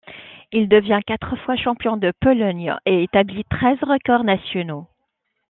Il 0.51 0.67
devient 0.67 1.01
quatre 1.05 1.35
fois 1.45 1.55
champion 1.55 1.95
de 1.95 2.11
Pologne 2.21 2.75
et 2.87 3.03
établit 3.03 3.43
treize 3.51 3.77
records 3.83 4.23
nationaux. 4.23 4.87